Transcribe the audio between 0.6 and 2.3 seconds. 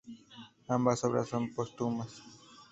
Ambas obras son póstumas.